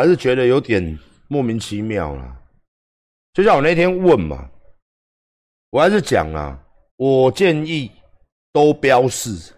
[0.00, 0.98] 还是觉得有点
[1.28, 2.34] 莫名其妙啦。
[3.34, 4.48] 就像我那天问嘛，
[5.68, 6.58] 我还是讲啊，
[6.96, 7.90] 我建议
[8.50, 9.52] 都标示，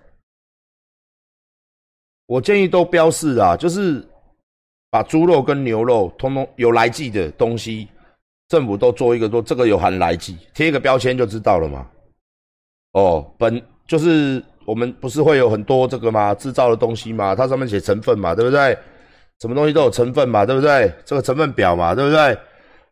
[2.26, 4.04] 我建议都标示啊，就是
[4.90, 7.86] 把猪肉跟牛肉通通有来记的东西，
[8.48, 11.88] 政府都做一个说这个有含来记，贴一个标签就知道了嘛。
[12.94, 16.34] 哦，本就是我们不是会有很多这个吗？
[16.34, 18.76] 制造的东西嘛，它上面写成分嘛，对不对？
[19.42, 20.94] 什么东西都有成分嘛，对不对？
[21.04, 22.38] 这个成分表嘛，对不对？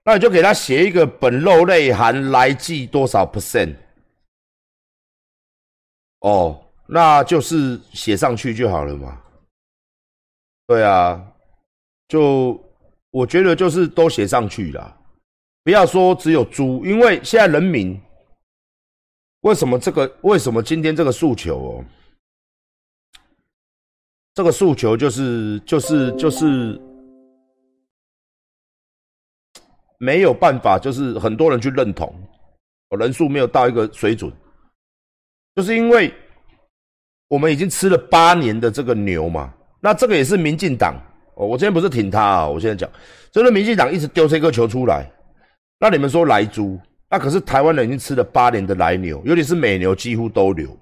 [0.02, 3.76] 那你就给他写一个本肉类含来剂多少 percent，
[6.22, 9.16] 哦，那就是写上去就好了嘛。
[10.66, 11.24] 对啊，
[12.08, 12.60] 就
[13.12, 14.96] 我觉得就是都写上去了，
[15.62, 17.96] 不要说只有猪，因为现在人民
[19.42, 21.84] 为什么这个为什么今天这个诉求哦？
[24.34, 26.80] 这个诉求就是就是就是
[29.98, 32.14] 没有办法，就是很多人去认同，
[32.98, 34.32] 人数没有到一个水准，
[35.54, 36.14] 就是因为
[37.28, 40.94] 我们已经吃了八年的这个牛嘛，那这个也是民进党
[41.34, 42.88] 哦，我今天不是挺他啊，我现在讲，
[43.32, 45.10] 就是民进党一直丢这个球出来，
[45.78, 46.78] 那你们说来猪，
[47.10, 50.78] 那可是台湾人已经吃了八年的来牛，尤其是美牛几乎都留，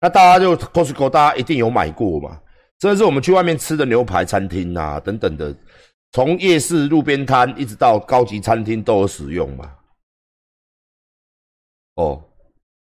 [0.00, 2.40] 那大家就 Costco 大家一定有买过嘛。
[2.80, 5.54] 这是我们去外面吃的牛排餐厅啊，等等的，
[6.12, 9.70] 从夜市路边摊一直到高级餐厅都有使用嘛。
[11.96, 12.24] 哦，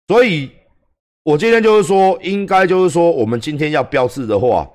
[0.06, 0.52] 所以
[1.24, 4.70] 我今天就是说，应该就是说，我们今天要标示的话，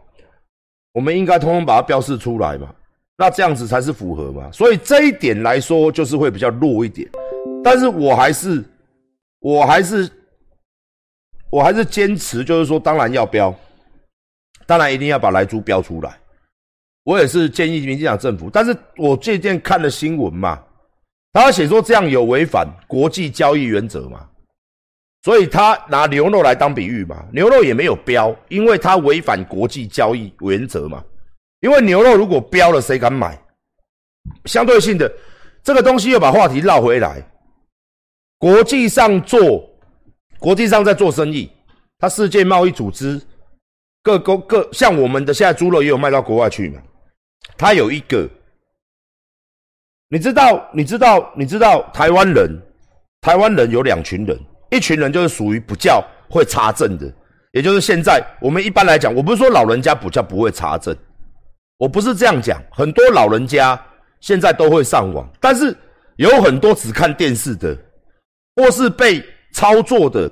[0.92, 2.76] 我们应该通通把它标示出来嘛，
[3.18, 4.52] 那这样子才是符合嘛。
[4.52, 7.10] 所以这一点来说，就是会比较弱一点。
[7.64, 8.62] 但是我还是，
[9.40, 10.10] 我还是，
[11.50, 13.58] 我还是坚持，就是说，当然要标。
[14.66, 16.18] 当然一定要把来猪标出来，
[17.04, 18.50] 我也是建议民进党政府。
[18.50, 20.62] 但是我最近看了新闻嘛，
[21.32, 24.28] 他写说这样有违反国际交易原则嘛，
[25.24, 31.04] 所以他拿牛肉来当比喻嘛，牛肉也没有标，因为它违反国际交易原则嘛。
[31.62, 33.40] 因为牛肉如果标了，谁敢买？
[34.46, 35.12] 相对性的，
[35.64, 37.22] 这个东西又把话题绕回来，
[38.38, 39.64] 国际上做，
[40.40, 41.50] 国际上在做生意，
[42.00, 43.22] 它世界贸易组织。
[44.04, 46.82] 各公各像我们的现在猪肉也有卖到国外去嘛？
[47.58, 48.30] 他有一个，
[50.10, 50.70] 你知道？
[50.74, 51.34] 你知道？
[51.38, 51.90] 你知道？
[51.94, 52.62] 台湾人，
[53.22, 54.38] 台湾人有两群人，
[54.72, 57.10] 一群人就是属于不叫会查证的，
[57.54, 60.94] 也就是现在我们一般来讲，我不是说老人家不叫不会查证，
[61.78, 63.82] 我不是这样讲，很多老人家
[64.20, 65.74] 现在都会上网，但是
[66.18, 67.78] 有很多只看电视的，
[68.58, 70.30] 或是被操作的。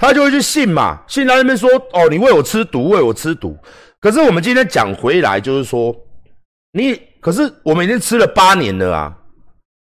[0.00, 3.54] 他就会去信嘛，信他那边说哦，你喂我吃毒，喂我吃毒。
[4.00, 5.94] 可是我们今天讲回来，就是说，
[6.72, 9.14] 你可是我们已经吃了八年了啊，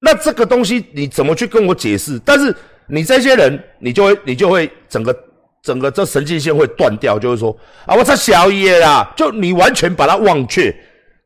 [0.01, 2.21] 那这个东西你怎么去跟我解释？
[2.25, 2.53] 但是
[2.89, 5.17] 你这些人，你就会你就会整个
[5.63, 7.57] 整个这神经线会断掉，就是说
[7.87, 10.75] 啊，我操小野啦，就你完全把它忘却，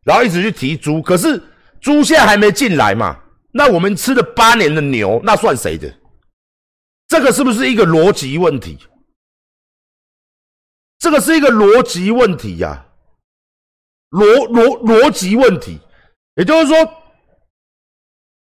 [0.04, 1.40] 然后一直去提猪，可是
[1.80, 3.16] 猪现在还没进来嘛，
[3.50, 5.90] 那我们吃了八年的牛，那算谁的？
[7.08, 8.78] 这个是不是一个逻辑问题？
[10.98, 12.86] 这个是一个逻辑问题呀，
[14.10, 15.78] 逻逻逻辑问题。
[16.36, 16.76] 也就是说，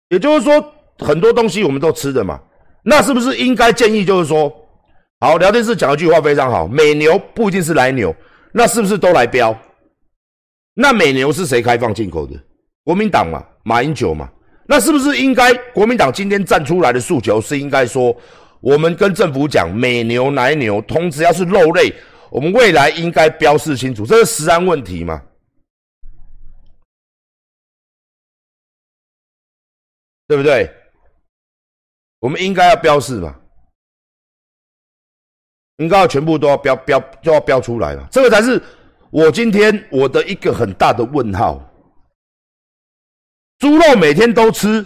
[0.08, 2.41] 也就是说，很多东西我们都吃的嘛，
[2.82, 4.52] 那是不是应该建议就是说，
[5.20, 8.14] 好，聊天室讲一句话非常好，美牛不一定是来牛，
[8.52, 9.56] 那是不是都来标？
[10.74, 12.34] 那美牛是谁开放进口的？
[12.82, 14.28] 国民党嘛，马英九嘛，
[14.66, 18.14] 那是不是应该国民党今天站出来的诉求是应该说？
[18.60, 21.94] 我们跟政府讲，美牛、奶牛，同只要是肉类，
[22.30, 25.22] 我们未来应该标示清楚，这是食安问题嘛？
[30.26, 30.70] 对不对？
[32.18, 33.34] 我们应该要标示嘛？
[35.76, 38.06] 应该要全部都要标标，就要标出来了？
[38.10, 38.60] 这个才是
[39.10, 41.64] 我今天我的一个很大的问号。
[43.58, 44.84] 猪肉每天都吃，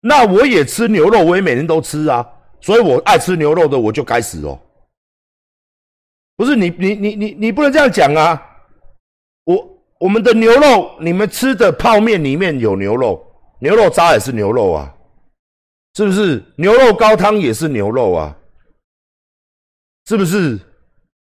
[0.00, 2.26] 那我也吃牛肉，我也每天都吃啊。
[2.60, 4.58] 所以我爱吃牛肉的，我就该死哦！
[6.36, 8.40] 不是你，你，你，你，你不能这样讲啊！
[9.44, 13.22] 我我们的牛肉，你们吃的泡面里面有牛肉，
[13.58, 14.94] 牛肉渣也是牛肉啊，
[15.94, 16.42] 是不是？
[16.56, 18.36] 牛肉高汤也是牛肉啊，
[20.06, 20.58] 是不是？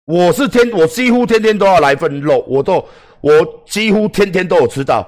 [0.07, 2.87] 我是天，我几乎天天都要来份肉，我都
[3.23, 3.33] 我
[3.67, 5.07] 几乎天天都有吃到，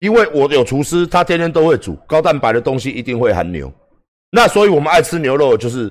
[0.00, 3.72] 因为我有厨师，他天天都会煮高蛋白的东西，一定会含牛。
[4.30, 5.90] 那所以，我们爱吃牛肉就是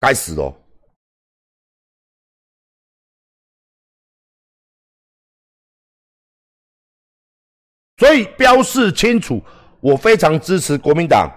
[0.00, 0.54] 该死哦。
[7.98, 9.40] 所以标示清楚，
[9.80, 11.30] 我非常支持国民党、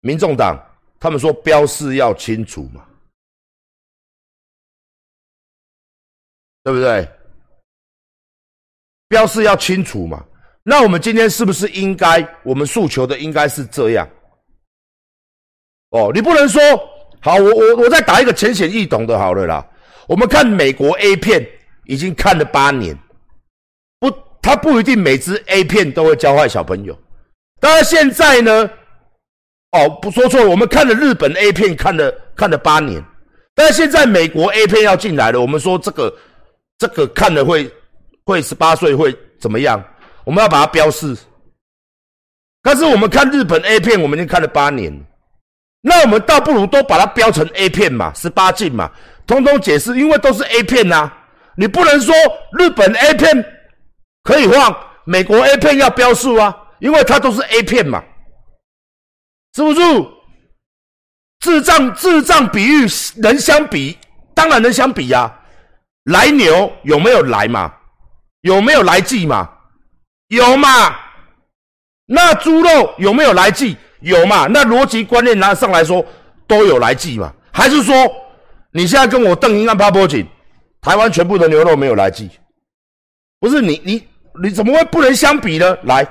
[0.00, 0.58] 民众党，
[0.98, 2.84] 他们说标示要清楚嘛，
[6.64, 7.08] 对不对？
[9.06, 10.26] 标示要清楚嘛。
[10.64, 14.08] 那我们今天是不是应该，我们诉求的应该是这样？
[15.94, 16.60] 哦，你不能说
[17.20, 19.64] 好，我我我再打一个浅显易懂的，好了啦。
[20.08, 21.46] 我们看美国 A 片
[21.84, 22.98] 已经看了八年，
[24.00, 24.12] 不，
[24.42, 26.98] 他不一定每支 A 片都会教坏小朋友。
[27.60, 28.68] 当然现在呢，
[29.70, 33.02] 哦，不说错了，我们看了日本 A 片看了看了八年，
[33.54, 36.12] 但是现在美国 A 片要进来了，我们说这个
[36.76, 37.72] 这个看了会
[38.24, 39.82] 会十八岁会怎么样？
[40.24, 41.16] 我们要把它标示。
[42.62, 44.92] 但是我们看日本 A 片，我们已经看了八年。
[45.86, 48.90] 那我们倒不如都把它标成 A 片嘛，十八禁嘛，
[49.26, 51.12] 通通解释，因为都是 A 片呐。
[51.56, 52.14] 你不能说
[52.58, 53.44] 日本 A 片
[54.22, 58.02] 可以放，美国 A 片要标示啊，因为它都是 A 片嘛，
[59.54, 59.80] 是不是？
[61.40, 63.98] 智障智障比喻能相比，
[64.34, 65.40] 当然能相比呀。
[66.04, 67.70] 来牛有没有来嘛？
[68.40, 69.50] 有没有来记嘛？
[70.28, 70.96] 有嘛？
[72.06, 73.76] 那猪肉有没有来记？
[74.04, 74.46] 有嘛？
[74.46, 76.04] 那逻辑观念拿上来说，
[76.46, 77.32] 都有来记嘛？
[77.50, 77.94] 还是说
[78.70, 80.26] 你现在跟我邓英安、帕波锦，
[80.80, 82.30] 台湾全部的牛肉没有来记？
[83.40, 84.06] 不是你你
[84.42, 85.76] 你怎么会不能相比呢？
[85.84, 86.06] 来，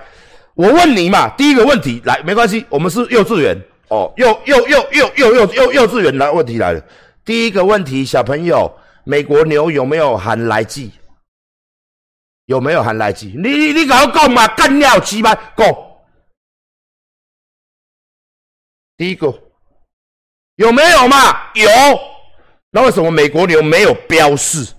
[0.56, 3.56] 我问你嘛，第一个问题来，没关系，我们是幼稚园
[3.90, 6.82] 哦，幼幼幼幼幼幼幼幼稚园来问题来了。
[7.24, 8.72] 第一个问题，小朋友，
[9.04, 10.92] 美国牛有没有含来记？
[12.48, 13.34] 有没有含来记？
[13.38, 14.48] 你你你搞讲嘛？
[14.48, 15.36] 干尿鸡吗？
[15.56, 15.68] 讲。
[19.04, 19.28] 第一个
[20.56, 21.52] 有没有嘛？
[21.56, 21.68] 有，
[22.72, 24.74] 那为什么美国牛没有标示？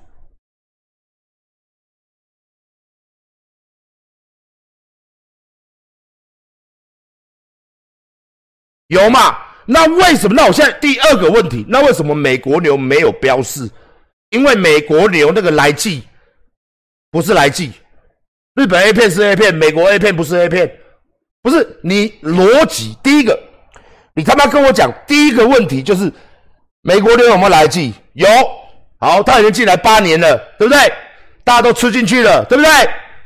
[8.86, 9.36] 有嘛？
[9.66, 10.34] 那为什么？
[10.34, 13.70] 那我现在第二个问题，那为什么美国牛没有标示？
[14.30, 16.02] 因为美国牛那个来记
[17.10, 17.70] 不是来记，
[18.54, 20.80] 日本 A 片是 A 片，美国 A 片不是 A 片，
[21.42, 23.50] 不是你逻辑第一个。
[24.14, 26.12] 你他妈跟我讲，第一个问题就是
[26.82, 27.92] 美国牛有没有来记？
[28.12, 28.28] 有，
[28.98, 30.92] 好，他已经进来八年了，对不对？
[31.42, 32.70] 大家都吃进去了，对不对？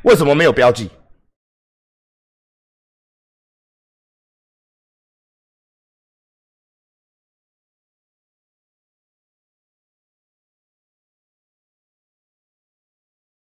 [0.03, 0.91] 为什么没有标记？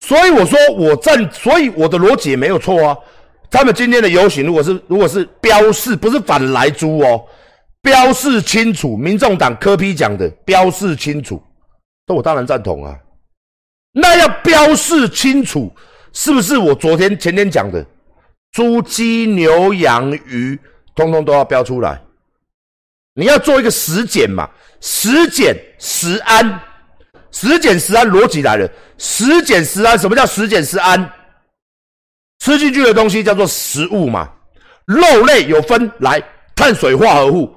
[0.00, 2.98] 所以我说我站，所以我的逻辑也没有错啊。
[3.50, 7.24] 他们今天的游行，如果是如果是标示，不是反来猪哦，
[7.80, 11.42] 标示清楚，民众党科批讲的标示清楚，
[12.06, 12.96] 那我当然赞同啊。
[13.92, 15.72] 那要标示清楚，
[16.12, 17.84] 是不是我昨天前天讲的，
[18.52, 20.58] 猪鸡牛羊鱼，
[20.94, 22.00] 通通都要标出来？
[23.14, 24.48] 你要做一个实检嘛，
[24.80, 26.60] 实检实安，
[27.32, 31.10] 实检实安逻辑来了，实检实安，什么叫实检实安？
[32.48, 34.26] 吃进去的东西叫做食物嘛，
[34.86, 36.22] 肉类有分来
[36.56, 37.54] 碳水化合物、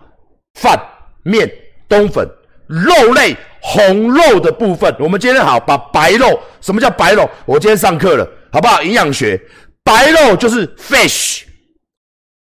[0.60, 0.78] 饭、
[1.24, 1.50] 面、
[1.88, 2.28] 冬粉，
[2.68, 7.30] 肉类红肉的部分，我们今天好把白肉，什么叫白肉？
[7.46, 8.84] 我今天上课了，好不好？
[8.84, 9.42] 营养学，
[9.82, 11.44] 白肉就是 fish，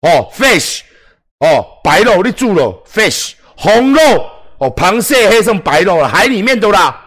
[0.01, 0.81] 哦，fish，
[1.39, 4.01] 哦，白肉你住了 fish，红肉
[4.57, 6.99] 哦，螃蟹黑剩白肉了，海里面的啦。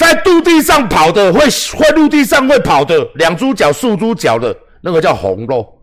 [0.00, 1.40] 在陆地上跑的会
[1.76, 5.78] 会陆地上会跑的两猪脚四猪脚的那个叫红肉，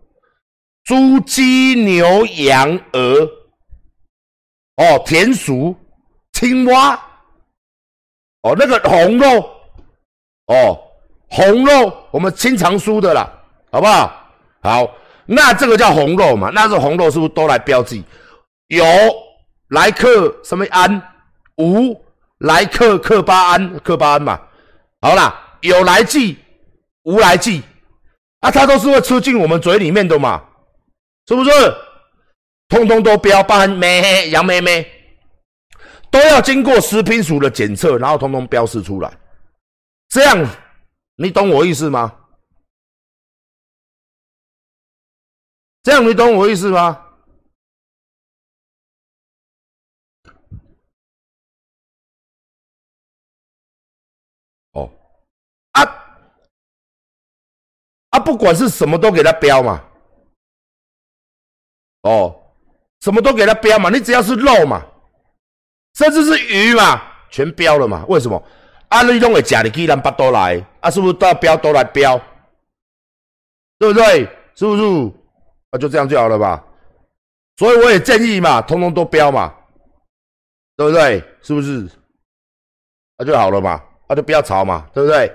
[0.82, 3.20] 猪鸡牛羊鹅，
[4.74, 5.72] 哦田鼠
[6.32, 6.96] 青蛙，
[8.42, 9.28] 哦那个红肉，
[10.46, 10.76] 哦
[11.28, 13.32] 红肉我们清常书的啦，
[13.70, 14.32] 好不好？
[14.60, 14.96] 好，
[15.26, 16.50] 那这个叫红肉嘛？
[16.52, 18.04] 那是红肉是不是都来标记？
[18.66, 18.84] 有
[19.68, 21.00] 来客什么安
[21.58, 21.94] 无？
[22.38, 24.40] 来克克巴胺，克巴胺嘛，
[25.00, 26.38] 好啦，有来剂，
[27.02, 27.62] 无来剂，
[28.40, 30.44] 啊，它都是会吃进我们嘴里面的嘛，
[31.26, 31.50] 是不是？
[32.68, 34.86] 通通都标，包含咩杨妹妹，
[36.10, 39.10] 都要经过食品署的检测，然后通通标示出来，
[40.10, 40.46] 这样
[41.16, 42.14] 你懂我意思吗？
[45.82, 47.07] 这样你懂我意思吗？
[54.78, 54.90] 哦
[55.72, 55.82] 啊
[58.10, 59.84] 啊，不管是什么都给他标嘛，
[62.02, 62.34] 哦，
[63.00, 64.84] 什么都给他标嘛，你只要是肉嘛，
[65.94, 68.04] 甚至是鱼嘛，全标了嘛？
[68.08, 68.42] 为什么？
[68.88, 72.18] 啊，你拢会假的，既然八都来，啊，是不是都要标都来标？
[73.78, 74.24] 对不对？
[74.54, 74.82] 是不是？
[75.70, 76.64] 啊就这样就好了吧。
[77.58, 79.54] 所以我也建议嘛，通通都标嘛，
[80.76, 81.20] 对不对？
[81.42, 81.86] 是不是？
[83.18, 85.30] 那就好了嘛，那就不要吵嘛，对不对？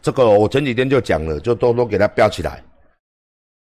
[0.00, 2.62] 这个我前几天就讲了，就都都给它标起来。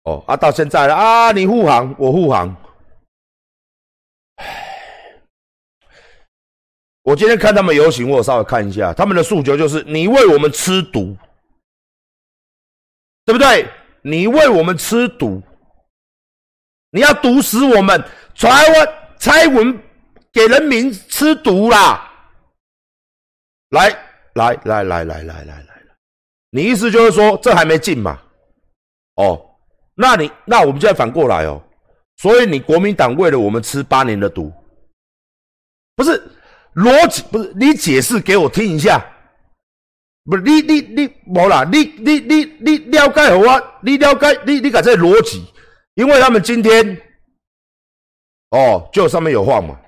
[0.02, 2.54] 哦啊，到现在了啊，你护航，我护航。
[7.06, 11.16] 我今天看他们游行，我稍微看一下，他们的诉求就是你为我们吃毒，
[13.24, 13.64] 对不对？
[14.02, 15.40] 你为我们吃毒，
[16.90, 19.80] 你要毒死我们，蔡文蔡文
[20.32, 22.10] 给人民吃毒啦！
[23.70, 23.88] 来
[24.34, 25.82] 来来来来来来来。
[26.50, 28.20] 你意思就是说，这还没进嘛？
[29.14, 29.40] 哦，
[29.94, 31.62] 那你那我们现在反过来哦，
[32.16, 34.52] 所以你国民党为了我们吃八年的毒，
[35.94, 36.20] 不是
[36.76, 37.22] 逻辑？
[37.30, 39.04] 不是你解释给我听一下？
[40.24, 41.64] 不是你你你无啦？
[41.70, 43.78] 你你你你了解我？
[43.82, 45.44] 你了解你你讲这逻辑？
[45.94, 47.00] 因为他们今天
[48.50, 49.78] 哦，就上面有话嘛？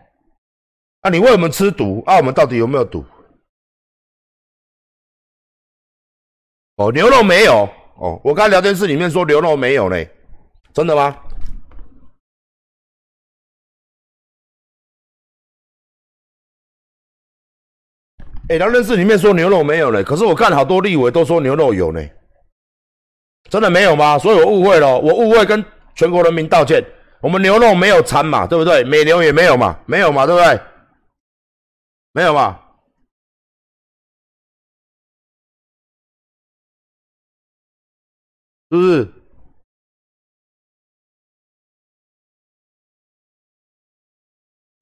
[1.03, 2.17] 啊，你为我们吃毒啊？
[2.17, 3.05] 我们到底有没有毒？
[6.77, 8.21] 哦，牛肉没有哦。
[8.25, 10.09] 我刚聊天室里面说牛肉没有嘞，
[10.73, 11.17] 真的吗？
[18.49, 22.01] 哎，聊天室里面说牛肉没有嘞，可是我看好多立委都说牛肉有呢，
[23.51, 24.19] 真的没有吗？
[24.19, 25.63] 所以我误会了，我误会跟
[25.95, 26.83] 全国人民道歉。
[27.21, 28.83] 我们牛肉没有掺嘛，对不对？
[28.85, 30.61] 美牛也没有嘛，没有嘛，对不对？
[32.13, 32.59] 没有嘛。
[38.71, 39.13] 是不是？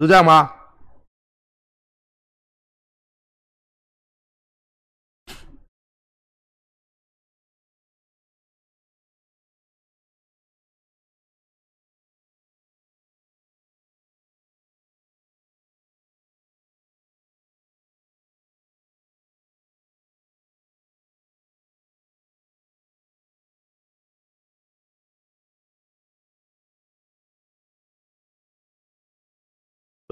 [0.00, 0.55] 是这样吗？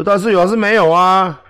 [0.02, 1.42] 但是有还是没有啊？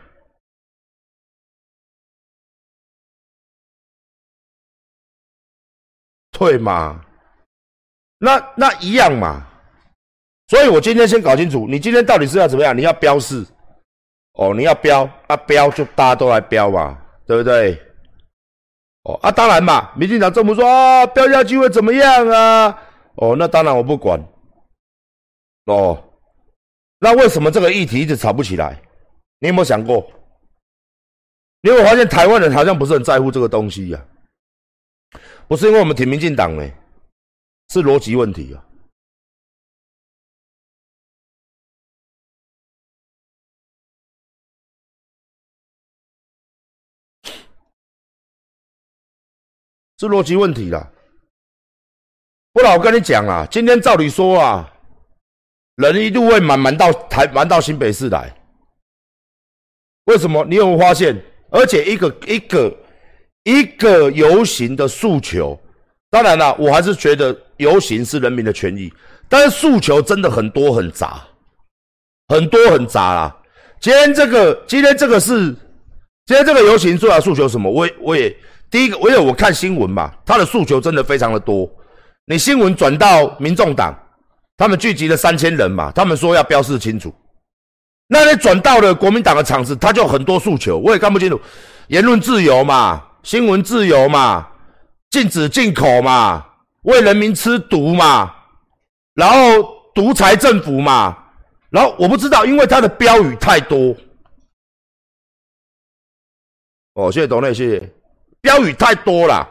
[6.32, 7.00] 对嘛？
[8.18, 9.46] 那那一样嘛？
[10.48, 12.76] 所以我今天先搞清楚，你今天到底是要怎么样？
[12.76, 13.46] 你要标示
[14.34, 17.80] 哦，你要标啊标就大家都来标嘛，对不对？
[19.04, 22.82] 哦啊，当然嘛，民进党政府说啊，标下去会怎么样啊？
[23.16, 24.20] 哦，那当然我不管
[25.66, 26.10] 哦。
[27.04, 28.80] 那为什么这个议题一直吵不起来？
[29.38, 30.10] 你有没有想过？
[31.60, 34.02] 你有没有发现台湾人好像不是很在乎这个东西呀？
[35.46, 36.66] 不是因为我们挺民进党呢，
[37.68, 38.64] 是逻辑问题啊，
[49.98, 50.90] 是逻辑问题啦。
[52.54, 54.70] 不然我跟你讲啦，今天照理说啊。
[55.76, 58.32] 人一定会满满到台满到新北市来，
[60.04, 60.44] 为什么？
[60.44, 61.20] 你有没有发现？
[61.50, 62.76] 而且一个一个
[63.42, 65.60] 一个游行的诉求，
[66.10, 68.92] 当然了，我还是觉得游行是人民的权益，
[69.28, 71.20] 但是诉求真的很多很杂，
[72.28, 73.36] 很多很杂啦。
[73.80, 75.52] 今天这个今天这个是
[76.26, 77.68] 今天这个游行主要诉求什么？
[77.68, 78.34] 我我也
[78.70, 81.68] 第一个，因为我看新闻嘛，他的诉求真的非常的多。
[82.26, 83.92] 你新闻转到民众党。
[84.56, 87.12] 他们聚集了三千人嘛，他们说要标示清楚。
[88.06, 91.40] 那你转到了国民党的场子，他就很多诉求，我也看不清楚。
[91.88, 94.46] 言论自由嘛，新闻自由嘛，
[95.10, 96.46] 禁止进口嘛，
[96.82, 98.34] 为人民吃毒嘛，
[99.14, 101.16] 然后独裁政府嘛，
[101.70, 103.96] 然后我不知道，因为他的标语太多。
[106.94, 107.92] 哦，谢谢董内，谢谢。
[108.40, 109.48] 标语太多了，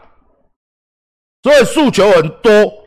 [1.41, 2.82] 所以诉求很多。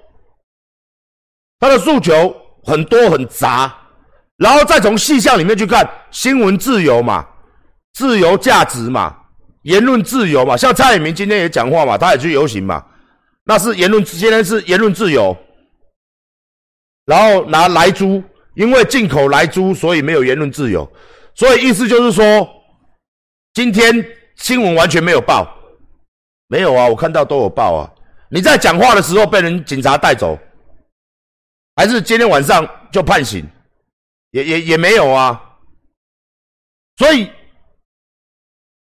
[1.59, 2.35] 他的诉求
[2.65, 3.75] 很多很杂，
[4.37, 7.27] 然后再从细项里面去看新闻自由嘛，
[7.95, 9.17] 自由价值嘛，
[9.63, 12.85] 言论自由嘛，像蔡英文今天也讲话嘛，他也去游行嘛，
[13.45, 15.37] 那是言论，今天是言论自由，
[17.07, 18.23] 然后拿来猪，
[18.55, 20.87] 因为进口来猪，所以没有言论自由，
[21.35, 22.47] 所以意思就是说，
[23.55, 25.49] 今天新闻完全没有报，
[26.49, 27.91] 没有啊，我看到都有报啊，
[28.29, 30.39] 你在讲话的时候被人警察带走，
[31.77, 33.47] 还是今天晚上就判刑？
[34.31, 35.59] 也也也没有啊。
[36.97, 37.31] 所以，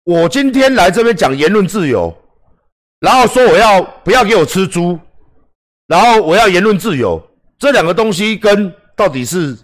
[0.03, 2.15] 我今天来这边讲言论自由，
[2.99, 4.99] 然后说我要不要给我吃猪，
[5.87, 7.21] 然后我要言论自由，
[7.57, 9.57] 这两个东西跟到底是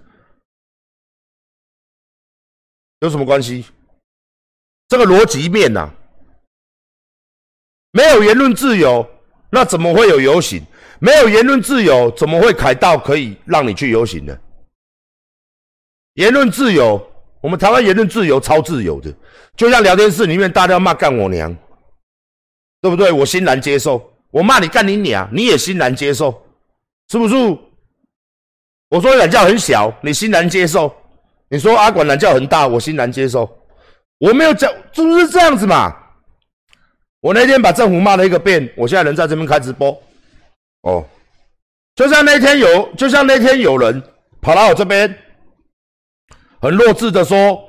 [3.02, 3.66] 有什么关系？
[4.88, 5.88] 这个逻辑面呐，
[7.92, 9.08] 没有言论自由，
[9.52, 10.66] 那怎么会有游行？
[11.00, 14.38] 没有言论自由，怎么会凯道可以让你去游行呢？
[16.15, 17.01] 言论自由，
[17.41, 19.13] 我们台湾言论自由超自由的，
[19.56, 21.56] 就像聊天室里面大家骂干我娘，
[22.82, 23.12] 对不对？
[23.12, 24.13] 我欣然接受。
[24.32, 26.44] 我骂你干你娘，你也欣然接受，
[27.10, 27.36] 是不是？
[28.89, 30.88] 我说懒觉很小，你欣然接受；
[31.50, 33.50] 你说阿管懒觉很大，我欣然接受。
[34.20, 35.96] 我没有讲，是不是这样子嘛？
[37.22, 40.00] 我那天把政府骂了一个遍，我现在人在这边开直播。
[40.82, 41.06] 哦，
[41.96, 44.02] 就像那天有，就像那天有人
[44.42, 45.18] 跑到我这边，
[46.62, 47.60] 很弱智的说，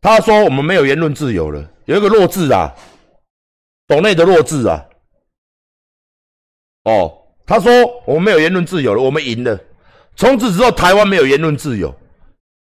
[0.00, 2.72] 他说我们没有言论自由了，有一个弱智啊，
[3.86, 4.82] 岛内的弱智啊。
[6.84, 7.12] 哦，
[7.46, 7.72] 他说
[8.06, 9.58] 我们没有言论自由了，我们赢了，
[10.16, 11.94] 从此之后台湾没有言论自由。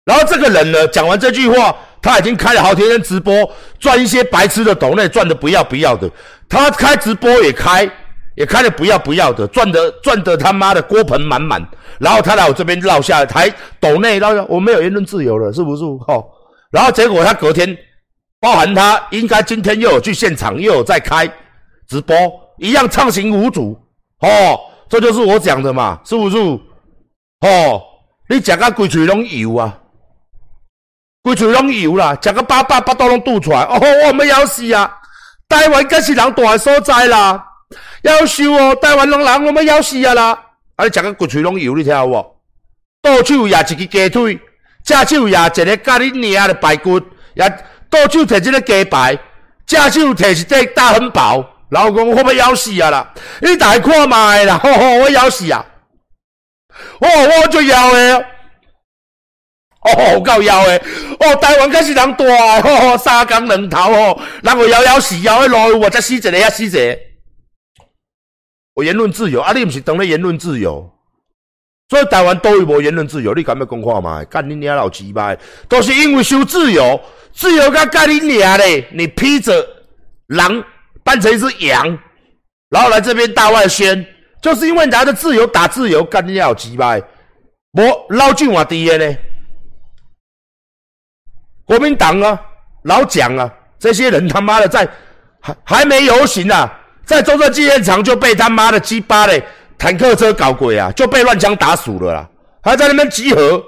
[0.04, 1.76] 然后这个人呢，讲完这句话。
[2.04, 6.06] 他已经开了好几天直播，赚一些白痴的抖内，赚的不要不要的。
[6.50, 7.90] 他开直播也开，
[8.36, 11.64] 也开的不要不要的，赚的赚的他妈的锅盆满满。
[11.98, 15.84] 然后他来我这边落下台抖内，然后我没有言论自由了，是不是？
[15.84, 16.24] 哦，
[16.70, 17.76] 然后结果他隔天，
[18.40, 21.30] 包含他应该今天又有去现场，又有在开
[21.88, 22.16] 直播，
[22.58, 23.78] 一样畅行无阻。
[24.20, 26.36] 哦，这就是我讲的嘛，是不是？
[26.36, 27.80] 哦，
[28.28, 29.78] 你讲个鬼嘴拢油啊！
[31.22, 34.98] 鬼嘴拢油啦，食个八百八刀拢吐出来，哦，我们要死啊！
[35.48, 37.44] 台湾更是人大的所在啦，
[38.02, 38.74] 要死哦！
[38.76, 40.38] 台湾拢人我们要死啊啦！
[40.76, 42.36] 啊，你食个骨髓拢油，你听有无？
[43.02, 44.40] 倒手也一个鸡腿，
[44.84, 47.00] 正手也一个咖喱娘的排骨，
[47.34, 47.48] 也
[47.88, 49.18] 倒手摕一个鸡排，
[49.66, 53.12] 正手摕一块大汉堡，然后讲我要要死啊啦！
[53.40, 55.64] 你大看卖啦，吼吼，我要死啊！
[57.00, 58.26] 哦，我就要诶。
[59.84, 60.82] 哦，够妖诶！
[61.20, 66.98] 哦，台湾可是人大，哦，三江两头哦，人我摇摇死摇诶路，我才死一个，也死一个。
[68.74, 70.90] 我言论自由，啊，你毋是当咧言论自由？
[71.88, 73.34] 所以台湾都有无言论自由？
[73.34, 74.24] 你敢要讲话吗？
[74.24, 75.36] 干你娘老鸡巴！
[75.68, 77.00] 都是因为修自由，
[77.32, 78.88] 自由甲干你娘嘞！
[78.92, 79.64] 你披着
[80.28, 80.64] 狼
[81.04, 81.98] 扮成一只羊，
[82.70, 84.04] 然后来这边大外宣，
[84.42, 86.98] 就是因为拿着自由打自由，干你娘老鸡巴！
[86.98, 89.16] 无老俊话低的呢？
[91.64, 92.40] 国民党啊，
[92.84, 94.88] 老蒋啊，这些人他妈的在
[95.40, 99.42] 还还没游行啊，在中正纪念场就被他妈的鸡巴的
[99.76, 102.30] 坦克车搞鬼啊，就被乱枪打死了啦，
[102.62, 103.62] 还在那边集合。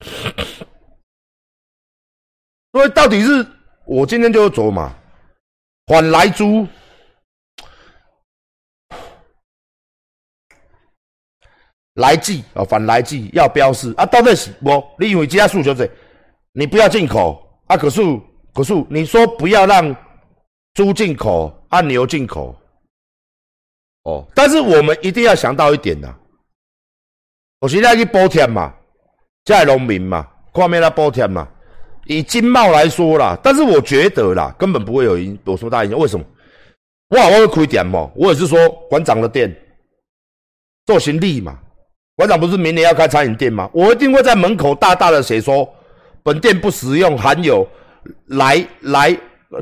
[2.72, 3.46] 所以到底是
[3.84, 4.94] 我今天就走嘛，
[5.86, 6.66] 反来租。
[11.94, 14.82] 来记啊，反来记要标示啊，到底是不？
[14.98, 15.88] 你以为其他诉求者，
[16.52, 17.76] 你不要进口啊？
[17.76, 18.00] 可是
[18.54, 19.94] 可是你说不要让
[20.74, 22.54] 猪进口，按牛进口，
[24.04, 26.14] 哦，但是我们一定要想到一点呐，
[27.60, 28.74] 我现在去补贴嘛，
[29.44, 31.48] 在农民嘛，看面来补贴嘛。
[32.06, 35.98] 以经贸来说啦，但是我觉得啦，根本不会有影有什么大影响。
[35.98, 36.26] 为什么？
[37.10, 38.10] 哇，我会亏点嘛？
[38.16, 39.54] 我也是说馆长的店
[40.86, 41.56] 做行李嘛。
[42.16, 43.70] 馆长不是明年要开餐饮店吗？
[43.72, 45.72] 我一定会在门口大大的写说，
[46.22, 47.64] 本店不使用含有
[48.26, 49.16] 来来，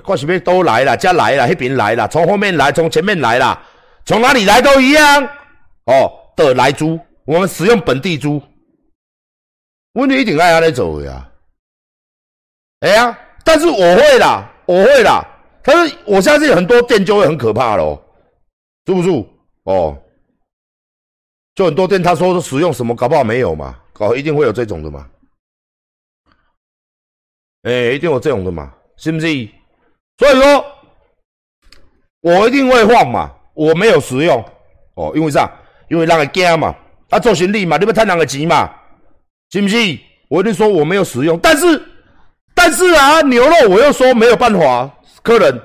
[0.05, 3.61] 关什么都来了，家来了，那边来了，从后面来，从前面来了，
[4.05, 5.25] 从哪里来都一样
[5.87, 8.41] 哦的来猪，我们使用本地猪。
[9.95, 11.29] 问题一定爱安尼做呀，
[12.81, 15.27] 哎呀，但是我会啦，我会啦，
[15.63, 18.01] 但是我相信很多店就会很可怕咯，
[18.85, 19.29] 住不住？
[19.65, 19.97] 哦。
[21.55, 25.11] 就很多店，他说使用什么，搞不好没有嘛，搞一定会有这种的嘛，
[27.69, 29.27] 哎，一定有这种的嘛，是不是？
[30.17, 30.65] 所以说，
[32.23, 34.43] 我一定会放嘛，我没有使用
[34.95, 35.51] 哦，因为啥？
[35.91, 36.75] 因为人惊嘛，
[37.11, 38.71] 啊，做行李嘛，你不贪人的钱嘛，
[39.51, 39.77] 是不是？
[40.31, 41.83] 我一定说我没有使用，但是，
[42.55, 44.91] 但是啊，牛肉我又说没有办法，
[45.23, 45.61] 客人。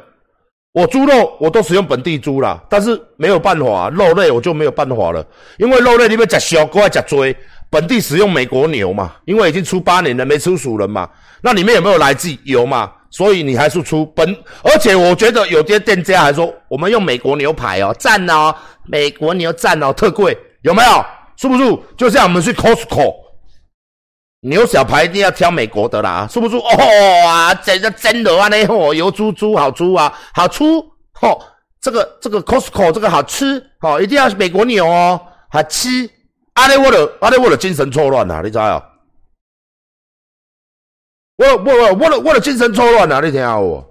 [0.74, 5.24] 我猪肉我都使用本地猪啦，但是没有办法，肉类我就没有办法了，
[5.60, 7.36] 因为肉类你们吃小，过来吃追，
[7.74, 11.10] 本地使用美国牛嘛，因为已经出八年了，没出鼠人嘛，
[11.42, 12.92] 那里面有没有来自油嘛？
[13.10, 14.30] 所以你还是出本，
[14.64, 18.54] 而且我觉得有些店家还说我们用美国牛排哦，赞哦，
[18.86, 21.04] 美国牛赞哦，特贵，有没有？
[21.36, 21.80] 是不是？
[21.98, 23.16] 就像我们去 Costco，
[24.42, 26.56] 牛小排一定要挑美国的啦，是不是？
[26.56, 30.78] 哦啊，真的真的啊，那哦，油猪猪好猪啊，好粗
[31.22, 31.40] 哦，
[31.82, 36.08] 这个这个 Costco 这个好吃哦，一定要美国牛哦，好吃。
[36.54, 38.90] 阿咧我的阿咧我的精神错乱啊，你知啊？
[41.36, 43.20] 我我我我的我的精神错乱啊！
[43.20, 43.84] 你听下我，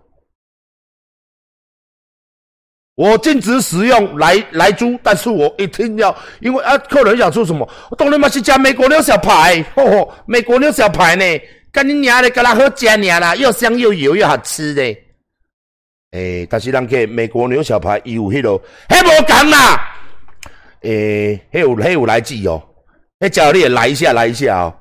[2.95, 11.25] 我禁止使用来来猪，但是我一定要，因为啊，客人想出什么，我当然嘛是加美国牛小排，吼吼，美国牛小排呢，
[11.73, 14.97] 跟你娘的，跟他好加娘啦，又香又油又好吃的。
[16.13, 19.92] 诶，但是人家美国牛小排有迄落，迄无讲啦。
[20.83, 22.63] 诶，迄有迄有来自哦，
[23.21, 24.75] 迄叫你也来一下来一下哦。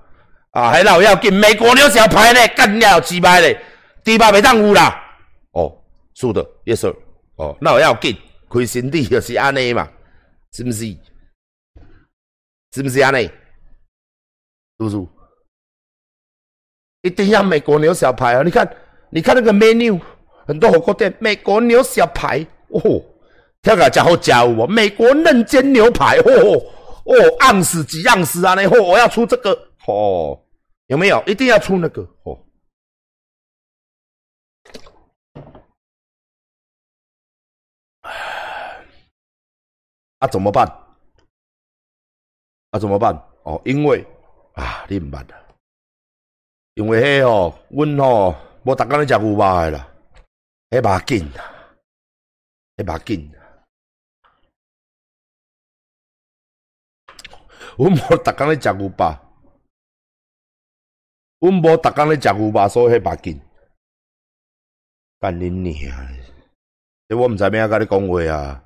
[0.52, 3.58] 啊，还老要紧，美国牛小排呢，干了几排嘞，
[4.04, 5.02] 猪排袂当有啦。
[5.52, 5.82] 哦，
[6.14, 6.96] 是的，yes sir。
[7.36, 8.18] 哦，那我要紧，
[8.50, 9.88] 开心地就是安尼嘛，
[10.52, 10.86] 是不是？
[12.74, 13.24] 是不是安尼？
[13.24, 13.32] 是
[14.80, 15.08] 不是？
[17.04, 18.44] 一定要美国牛小排啊！
[18.44, 18.76] 你看，
[19.10, 20.00] 你看那个 menu，
[20.46, 23.02] 很多火锅店，美国牛小排哦，
[23.62, 26.24] 跳个家伙家伙，美国嫩煎牛排哦
[27.06, 28.54] 哦，盎司几盎司啊？
[28.56, 29.52] 那货我要出这个。
[29.88, 30.40] 哦，
[30.88, 32.02] 有没有一定要出那个？
[32.24, 32.40] 哦，
[40.20, 40.68] 啊，怎么办？
[42.72, 43.14] 啊，怎么办？
[43.44, 44.06] 哦，因为
[44.54, 45.36] 啊，你唔办啦，
[46.76, 49.88] 因为迄哦，阮哦，无逐工咧食牛排啦，
[50.70, 51.74] 迄把紧啊，
[52.78, 53.41] 迄把紧啊，
[57.78, 59.20] 阮无逐工咧食牛排。
[61.40, 63.40] 阮无逐工咧食牛排，所以迄把紧。
[65.20, 66.08] 干恁娘！
[67.08, 68.64] 这我毋知咩甲你讲话啊！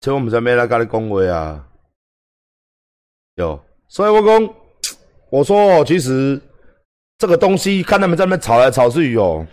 [0.00, 1.68] 这我毋知咩来甲你讲话啊！
[3.34, 4.54] 哟，所以我讲，
[5.30, 6.40] 我说其实
[7.18, 9.46] 这个东西，看他们在那吵来吵去哦，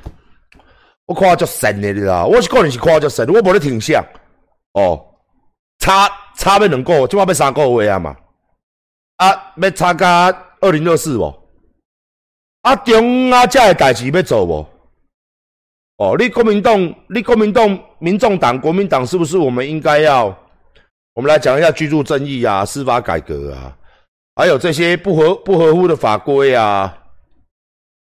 [1.08, 2.26] 我看足神的啦！
[2.26, 4.04] 我是个人是看足神，我无咧挺相。
[4.74, 5.06] 哦，
[5.80, 8.16] 差差要两个，即话要三个月啊嘛，
[9.18, 11.34] 啊要参加二零二四无？
[12.62, 14.68] 啊中啊这的代志要做无？
[15.98, 20.36] 哦，你国民党，你国民党、民众党、国民党是不是我们应该要？
[21.14, 23.78] 我们来讲一下居住正义啊，司法改革啊，
[24.36, 26.94] 还有这些不合不合乎的法规啊，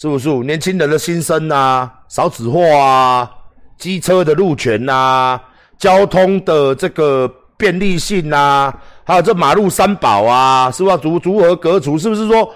[0.01, 0.29] 是不是？
[0.39, 3.31] 年轻人的心声啊，少子化啊，
[3.77, 5.41] 机车的路权呐。
[5.77, 7.27] 交通的这个
[7.57, 11.97] 便利性啊，还有这马路三宝啊，是不是如如何革除？
[11.97, 12.49] 是不是说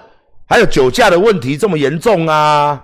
[0.48, 2.82] 还有酒驾的问题这么严重啊？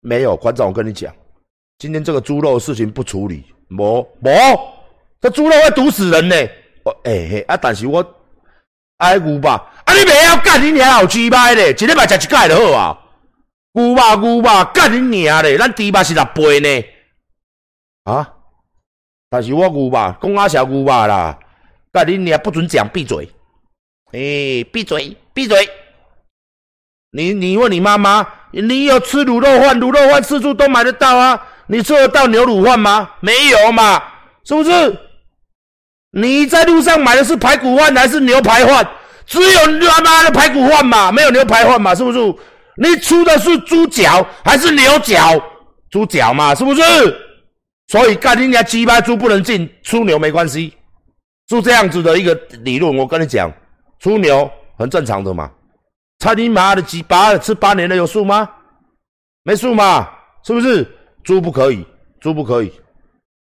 [0.00, 1.14] 没有，馆长，我跟你讲，
[1.78, 4.32] 今天这个猪肉事情不处理，没没，
[5.20, 6.36] 这猪肉会毒死人呢。
[6.84, 8.04] 哦，哎嘿，啊，但是我
[8.98, 12.98] 爱牛吧，你不要干你娘好鸡巴嘞，一日买食一盖就好啊。
[13.72, 16.84] 牛肉牛肉，干你娘嘞，咱猪肉是六倍呢。
[18.04, 18.30] 啊！
[19.30, 21.38] 但是我牛肉，讲阿小牛肉啦，
[21.90, 23.28] 但你也不准讲，闭嘴！
[24.12, 25.68] 哎，闭嘴，闭嘴！
[27.12, 29.80] 你你问你妈妈，你有吃卤肉饭？
[29.80, 31.48] 卤肉饭四处都买得到啊！
[31.66, 33.10] 你吃得到牛卤饭吗？
[33.20, 34.02] 没有嘛，
[34.44, 34.70] 是不是？
[36.10, 38.88] 你在路上买的是排骨饭还是牛排饭？
[39.26, 42.18] 只有他妈的排骨饭嘛，没有牛排饭嘛，是不是？
[42.76, 45.42] 你出的是猪脚还是牛脚？
[45.90, 46.82] 猪脚嘛，是不是？
[47.88, 50.74] 所以干你家鸡巴猪不能进，出牛没关系，
[51.48, 52.96] 是这样子的一个理论。
[52.96, 53.52] 我跟你讲，
[54.00, 55.50] 出牛很正常的嘛。
[56.18, 58.48] 差你妈的鸡巴吃八年的有数吗？
[59.42, 60.08] 没数嘛，
[60.44, 60.86] 是不是？
[61.22, 61.86] 猪不可以，
[62.20, 62.72] 猪不可以。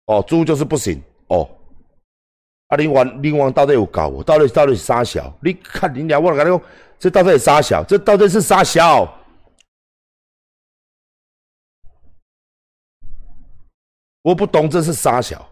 [0.06, 1.49] 哦，猪就是不行哦。
[2.67, 4.23] 啊，林王林王到底有搞我？
[4.23, 5.34] 到底到底是啥小？
[5.41, 6.62] 你看你俩，我跟你讲，
[6.99, 7.84] 这到底是啥小？
[7.84, 9.13] 这到底是啥小？
[14.23, 15.49] 我不懂这是啥小，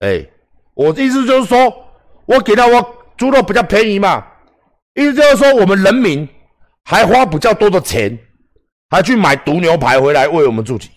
[0.00, 0.28] 哎，
[0.74, 1.72] 我的意思就是说，
[2.26, 4.26] 我给到我猪肉比较便宜嘛，
[4.94, 6.28] 意思就是说我们人民
[6.82, 8.18] 还花比较多的钱，
[8.90, 10.90] 还去买毒牛排回来喂我们自己。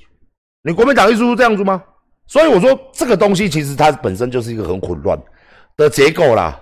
[0.63, 1.83] 你国民党意思是这样子吗？
[2.27, 5.17] 所以我说这个东西其实它本身就是一个很混乱
[5.77, 6.59] 的结构啦，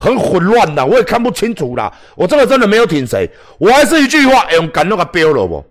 [0.00, 1.92] 很混乱的，我也看不清楚啦。
[2.16, 5.64] 我这个真的没有挺谁，我还是一句话，用敢那个标了不？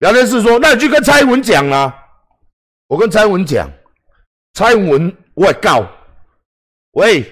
[0.00, 1.94] 聊天室说：“那你去跟蔡英文讲啊！”
[2.88, 3.70] 我跟蔡文讲，
[4.54, 5.86] 蔡文我会告，
[6.94, 7.24] 喂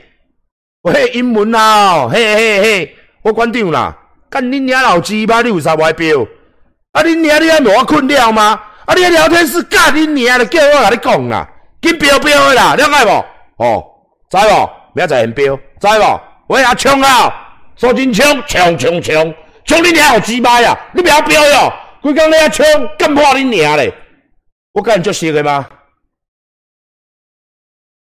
[0.82, 3.98] 喂英文啦，嘿嘿嘿，我馆长啦，
[4.30, 6.22] 干恁娘老鸡巴，你有啥歪标？
[6.92, 8.62] 啊恁娘你还无我困了吗？
[8.90, 11.48] 啊你聊天室干恁娘的，叫我甲你讲啦，
[11.80, 13.24] 紧标标的啦，了解无？
[13.64, 13.84] 哦，
[14.28, 14.70] 知无？
[14.96, 16.20] 明仔现标，知无？
[16.48, 17.32] 喂啊冲啊，
[17.76, 20.76] 苏金冲冲冲冲，冲恁娘老鸡巴呀！
[20.92, 21.72] 你不要标哟，
[22.02, 22.66] 规工你遐冲，
[22.98, 23.94] 干破恁娘嘞！
[24.72, 25.70] 我甲你足熟的吗？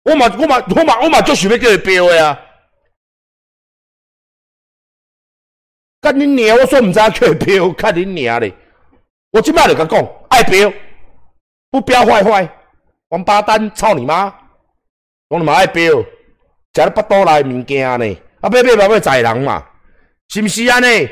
[0.03, 2.39] 我嘛我嘛我嘛我嘛足想要叫伊标的啊！
[5.99, 6.55] 干恁娘！
[6.55, 8.53] 我说毋知影叫伊标，看恁娘嘞！
[9.31, 10.73] 我即摆就甲讲，爱标
[11.71, 12.49] 不标坏坏，
[13.07, 14.33] 王八蛋，操你妈！
[15.29, 16.05] 讲你妈爱标，食
[16.73, 18.17] 咧腹肚内物件呢？
[18.41, 19.65] 啊，买买买买宰人嘛，
[20.27, 21.09] 是毋是安尼？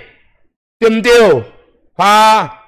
[0.78, 1.44] 对毋对？
[1.96, 2.60] 哈？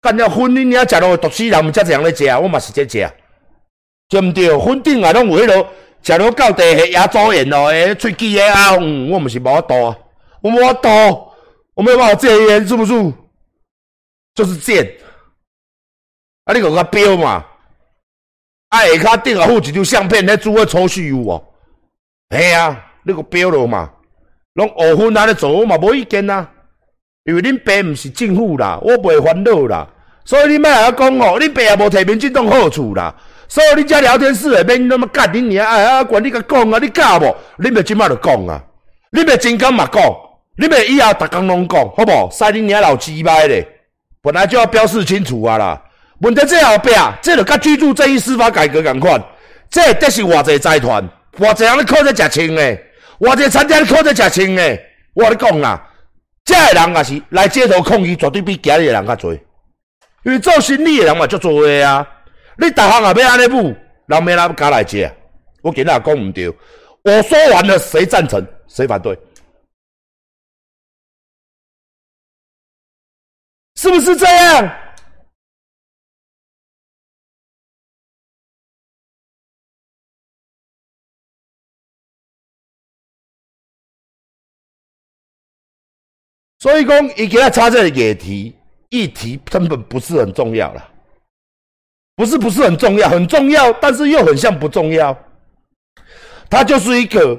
[0.00, 3.12] 干了粉恁遐食落毒死人，毋才这样咧食，我嘛是这食，
[4.08, 4.56] 对毋对？
[4.60, 5.66] 粉顶啊，拢有迄落
[6.02, 9.74] 食落到地下牙周炎咯，诶，喙齿诶啊，嗯我毋是无法度，
[10.40, 10.88] 我无法度，
[11.74, 12.92] 我没有办法戒烟，是不是？
[14.44, 14.90] 就是贱。
[16.44, 17.44] 啊，你讲个标嘛？
[18.70, 21.44] 啊，下骹顶啊附一张相片，咧做个抽蓄有无？
[22.30, 23.90] 嘿啊，你个标了嘛？
[24.54, 26.48] 拢五分安尼做，我嘛无意见呐。
[27.24, 29.86] 因为恁爸毋是政府啦，我袂烦恼啦，
[30.24, 33.14] 所以你莫来讲哦，恁爸也无摕民进党好处啦，
[33.46, 37.36] 所以你遮聊天室内面那么干恁娘哎啊，管你甲讲啊，你教无？
[37.58, 38.64] 恁爸即马就讲啊，
[39.12, 40.02] 恁爸真敢嘛讲，
[40.56, 42.30] 恁爸以后逐工拢讲，好无？
[42.32, 43.79] 使恁娘老鸡掰咧，
[44.22, 45.82] 本来就要标示清楚啊啦。
[46.20, 46.90] 问题这后壁，
[47.22, 49.22] 这就甲居住正义司法改革共款，
[49.70, 51.02] 这得是偌济财团，
[51.38, 52.78] 偌济人咧靠在食清诶，
[53.18, 54.78] 偌济餐厅咧靠在食清诶，
[55.14, 55.86] 我咧讲啦。
[56.44, 59.32] 这个人也是来街头抗议，绝对比其他的人较多。
[60.24, 62.06] 因为做生意的人嘛，足多的啊。
[62.58, 63.74] 你逐项也要安尼舞，
[64.06, 65.10] 人没人敢来接。
[65.62, 66.48] 我今仔讲唔对，
[67.04, 69.16] 我说完了，谁赞成，谁反对？
[73.80, 74.76] 是不是这样？
[86.58, 88.54] 所以讲，伊给他插这个议题，
[88.90, 90.92] 议题根本不是很重要了，
[92.16, 95.18] 不是不是很重要，很重要，但是又很像不重要。
[96.50, 97.34] 它就是一个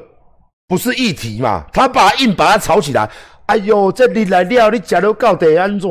[0.66, 3.08] 不是议题嘛，他把硬把它炒起来。
[3.46, 5.88] 哎呦，这你来了，你食了到底安怎？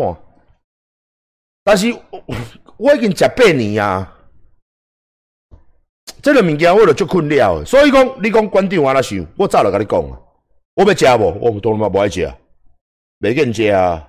[1.62, 1.94] 但是
[2.76, 4.16] 我已经食八年啊，
[6.22, 7.64] 这个物件我就足困了。
[7.64, 10.18] 所以讲，你讲馆长安那想，我早就跟你讲啊，
[10.74, 12.32] 我要食无，我当然嘛不爱食。
[13.18, 14.08] 没跟接啊！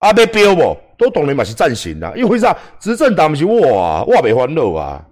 [0.00, 2.12] 啊要标无，都当然嘛是赞成啦。
[2.16, 2.56] 因为啥？
[2.80, 5.06] 执政党不是我啊，我没烦恼啊。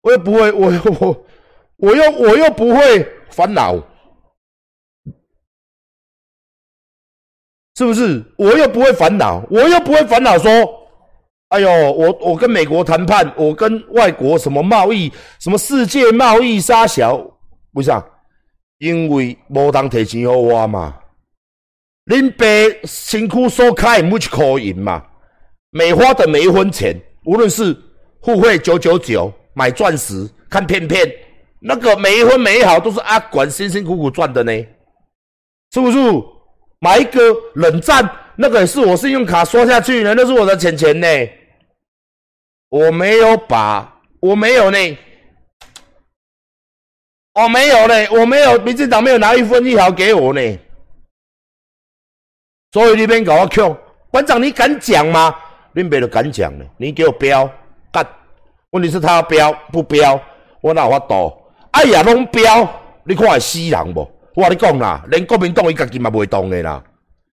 [0.00, 1.24] 我又不会，我又我
[1.76, 3.76] 我又我又不会烦恼，
[7.80, 8.22] 是不是？
[8.36, 10.50] 我又不会烦恼，我又不会烦恼说，
[11.48, 17.18] 哎呦，我我跟美国谈判，我跟外国什么贸易，什么世界贸易沙小，
[17.72, 18.04] 为啥？
[18.80, 20.94] 因为无当提钱给我嘛。
[22.04, 22.44] 恁爸
[22.86, 25.02] 辛苦所开每一块银嘛，
[25.70, 27.74] 每花的每一分钱，无论是
[28.20, 31.10] 互惠九九九买钻石看片片，
[31.60, 34.52] 那个每一分每一毫都是阿管辛辛苦苦赚的呢，
[35.72, 35.98] 是不是？
[36.80, 37.20] 买一个
[37.54, 41.06] 冷战，那个是我信用卡刷下去的，那是我的钱钱呢，
[42.70, 44.78] 我没有把，我没有呢，
[47.34, 50.58] 我没有呢，我没有，民进党没有拿一分一毫给我呢。
[52.72, 53.76] 所以你边搞我 Q，
[54.10, 55.36] 馆长你敢讲吗？
[55.72, 57.48] 你别都敢讲呢，你给我标
[57.92, 58.06] 干。
[58.70, 60.18] 问题是他标不标，
[60.62, 61.36] 我哪有法度？
[61.72, 62.66] 哎呀，拢标，
[63.04, 64.10] 你看会死人不？
[64.34, 66.82] 我跟你讲啦，连国民党伊家己嘛袂动的啦。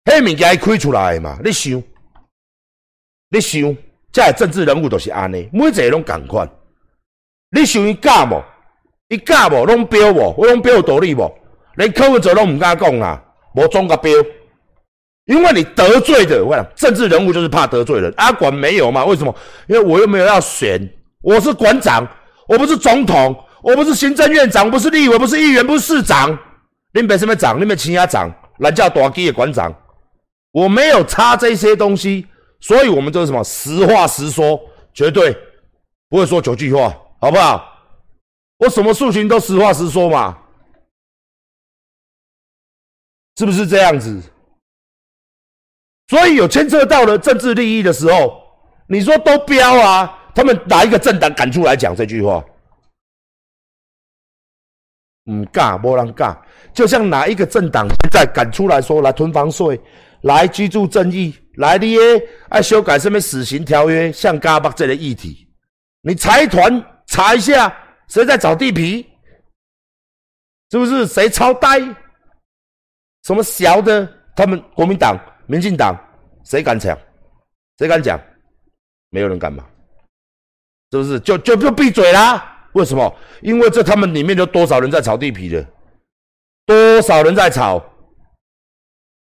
[0.06, 1.38] 迄物件伊开出来嘛？
[1.44, 1.82] 你想，
[3.30, 3.78] 你想，
[4.12, 6.50] 这政治人物都是安尼，每一个拢共款。
[7.52, 8.44] 你想伊假无？
[9.10, 9.66] 伊假无？
[9.66, 10.36] 拢标无？
[10.38, 11.34] 我拢标有道理无？
[11.76, 13.24] 连柯文哲拢毋敢讲啦，
[13.56, 14.12] 无装甲标。
[15.26, 18.14] 因为你得罪的，我讲政治人物就是怕得罪人。
[18.18, 19.06] 阿管没有嘛？
[19.06, 19.34] 为什么？
[19.68, 20.88] 因为我又没有要选，
[21.22, 22.06] 我是馆长，
[22.48, 26.38] 我不是总统，我不是行政院长，不是立委，不是议员，不是市长。
[26.94, 27.60] 你们什么长？
[27.60, 29.74] 你们青鸭长，蓝叫大鸡的馆长，
[30.52, 32.28] 我没有差这些东西，
[32.60, 34.60] 所以我们就是什么实话实说，
[34.94, 35.36] 绝对
[36.08, 37.70] 不会说九句话，好不好？
[38.58, 40.38] 我什么事情都实话实说嘛，
[43.38, 44.22] 是不是这样子？
[46.08, 48.40] 所以有牵涉到了政治利益的时候，
[48.88, 50.20] 你说都标啊？
[50.36, 52.44] 他们哪一个政党敢出来讲这句话？
[55.32, 56.38] 唔敢，无人敢。
[56.74, 59.80] 就像哪一个政党现在敢出来说来囤房税、
[60.22, 61.96] 来居住正义、来你
[62.50, 65.48] 爱修改什么死刑条约，像嘎巴这类议题，
[66.02, 67.74] 你财团查一下，
[68.08, 69.08] 谁在找地皮？
[70.72, 71.80] 是不是谁超呆？
[73.24, 74.08] 什么小的？
[74.36, 75.96] 他们国民党、民进党
[76.44, 76.98] 谁敢讲？
[77.78, 78.20] 谁敢讲？
[79.10, 79.64] 没有人敢嘛？
[80.92, 81.20] 是不是？
[81.20, 82.53] 就就就闭嘴啦？
[82.74, 83.16] 为什么？
[83.42, 85.66] 因为这他们里面有多少人在炒地皮的？
[86.66, 87.84] 多少人在炒？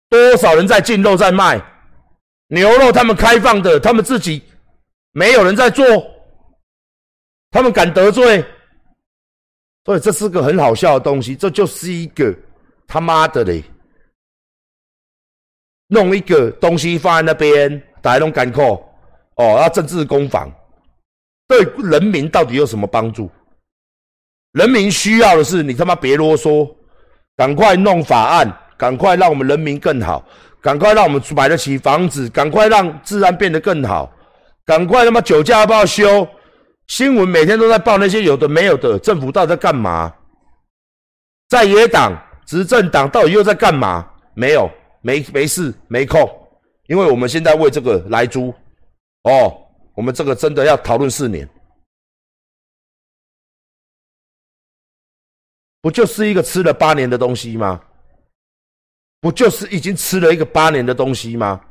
[0.08, 1.60] 多少人在进肉在卖？
[2.48, 4.42] 牛肉他们开放的，他们自己
[5.12, 5.84] 没有人在做，
[7.50, 8.44] 他们敢得罪？
[9.84, 12.34] 所以这是个很好笑的东西，这就是一个
[12.86, 13.64] 他妈的嘞，
[15.88, 18.88] 弄一个东西放在那边，大家都干扣
[19.36, 20.50] 哦，要政治攻防，
[21.46, 23.30] 对人民到底有什么帮助？
[24.52, 26.68] 人民需要的是你他妈别啰嗦，
[27.36, 30.24] 赶快弄法案，赶快让我们人民更好，
[30.60, 34.12] 赶快让我们买得起房子，赶快让治安变得更好，
[34.64, 36.26] 赶快他妈酒驾要不要修？
[36.86, 40.12] 新闻每天都在报那些有的没有的，政府到底在干嘛？
[41.48, 42.12] 在野党、
[42.46, 44.06] 执政党到底又在干嘛？
[44.34, 46.20] 没有，没没事，没空，
[46.88, 48.54] 因为我们现在为这个来租，
[49.22, 49.56] 哦，
[49.94, 51.48] 我们这个真的要讨论四年，
[55.80, 57.80] 不就是一个吃了八年的东西吗？
[59.20, 61.64] 不就是已经吃了一个八年的东西吗？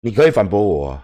[0.00, 1.02] 你可以反驳我啊。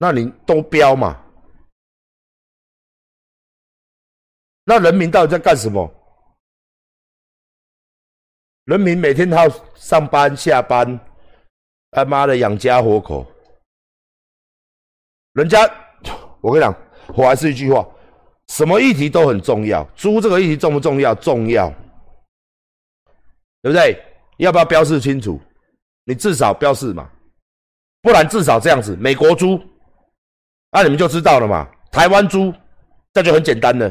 [0.00, 1.27] 那你都标嘛？
[4.68, 5.90] 那人民到底在干什么？
[8.66, 11.00] 人民每天要上班下班，
[11.92, 13.26] 他妈的养家活口。
[15.32, 15.58] 人家，
[16.42, 16.76] 我跟你讲，
[17.16, 17.82] 我还是一句话，
[18.48, 19.82] 什么议题都很重要。
[19.96, 21.14] 猪这个议题重不重要？
[21.14, 21.70] 重要，
[23.62, 23.98] 对不对？
[24.36, 25.40] 要不要标示清楚？
[26.04, 27.10] 你至少标示嘛，
[28.02, 29.58] 不然至少这样子，美国猪。
[30.72, 32.52] 那你们就知道了嘛，台湾猪，
[33.14, 33.90] 这就很简单了。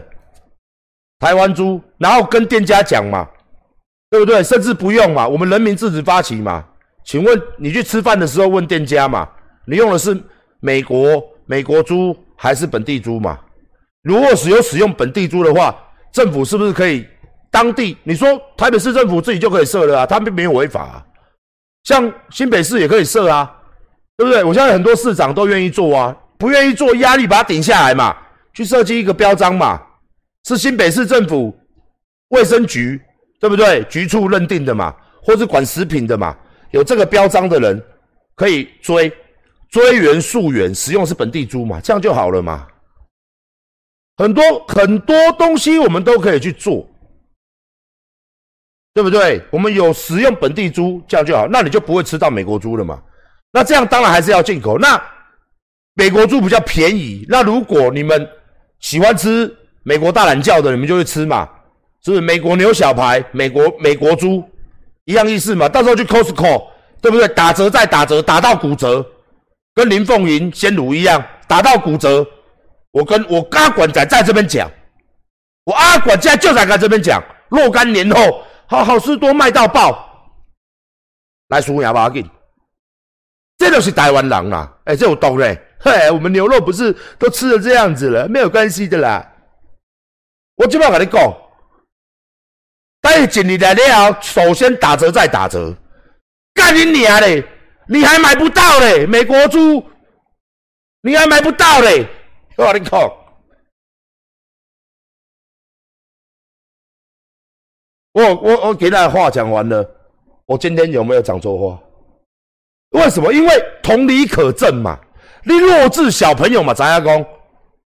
[1.19, 3.27] 台湾猪，然后跟店家讲嘛，
[4.10, 4.43] 对不对？
[4.43, 6.63] 甚至不用嘛，我们人民自己发起嘛。
[7.03, 9.27] 请问你去吃饭的时候问店家嘛，
[9.65, 10.15] 你用的是
[10.60, 13.39] 美国美国猪还是本地猪嘛？
[14.03, 15.75] 如果是有使用本地猪的话，
[16.12, 17.08] 政府是不是可以
[17.49, 17.97] 当地？
[18.03, 20.06] 你说台北市政府自己就可以设了啊？
[20.06, 21.06] 他并没有违法啊。
[21.84, 23.51] 像新北市也可以设啊，
[24.17, 24.43] 对不对？
[24.43, 26.15] 我现在很多市长都愿意做啊。
[26.38, 28.15] 不愿意做，压力把它顶下来嘛，
[28.53, 29.82] 去设计一个标章嘛，
[30.47, 31.53] 是新北市政府
[32.29, 32.97] 卫生局
[33.38, 33.83] 对不对？
[33.89, 36.33] 局处认定的嘛，或是管食品的嘛，
[36.71, 37.83] 有这个标章的人
[38.33, 39.12] 可以追
[39.69, 42.65] 追源溯源，使用是本地猪嘛，这样就好了嘛。
[44.15, 46.89] 很多很多东西我们都可以去做，
[48.93, 49.43] 对不对？
[49.51, 53.03] 我们有使用本地猪，这样就好，那你就不会吃到美国猪了嘛。
[53.51, 54.97] 那这样当然还是要进口那。
[55.93, 58.27] 美国猪比较便宜，那如果你们
[58.79, 59.51] 喜欢吃
[59.88, 61.47] 美国大懒叫的，你们就去吃嘛，
[62.04, 62.21] 是不是？
[62.21, 64.43] 美国牛小排，美国美国猪
[65.06, 65.69] 一样意思嘛。
[65.69, 66.67] 到时候去 Costco，
[67.02, 67.26] 对不对？
[67.30, 69.06] 打折再打折，打到骨折，
[69.73, 72.28] 跟林凤云鲜乳一样，打到骨折。
[72.91, 74.69] 我跟我阿管仔在这边讲，
[75.63, 80.36] 我阿管家就在在这边讲，若干年后，好好事多卖到爆，
[81.47, 82.26] 来输牙吧，给，
[83.58, 84.69] 这就是台湾人啊！
[84.84, 85.58] 哎，这有懂嘞。
[85.80, 89.26] 嘿，我们牛肉不是都吃的这样子了，没有关系的啦。
[90.58, 91.38] 我就要跟你讲，
[93.00, 95.74] 但是进来了，首先打折再打折，
[96.54, 97.43] 干你娘嘞！
[97.88, 99.84] 你还买不到嘞，美国猪，
[101.02, 102.06] 你还买不到嘞。
[102.58, 103.00] 我跟你讲，
[108.12, 109.88] 我我我给他话讲完了，
[110.48, 111.79] 我今天有没有讲错话？
[113.00, 113.31] 为什么？
[113.31, 115.00] 因为同理可证嘛。
[115.44, 117.23] 你弱智小朋友嘛，翟阿公，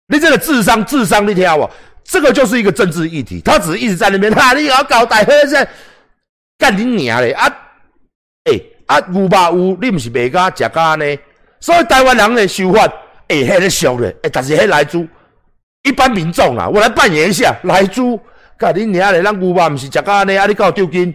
[0.09, 1.71] 你这个智商智商，你听好不？
[2.09, 5.67] 这个就是一个政治议题，他只是一直在那边，哈，你要搞大黑色，
[6.59, 7.47] 干你娘嘞啊！
[8.45, 11.19] 哎啊，有吧有，你不是卖家食家呢？
[11.61, 12.85] 所以台湾人的想法，
[13.29, 15.07] 哎，迄个俗嘞，哎，但是迄来猪，
[15.83, 18.19] 一般民众啊，我来扮演一下来猪，
[18.57, 20.37] 干你娘嘞，咱牛吧不是食家呢？
[20.39, 21.13] 啊，你搞丢金，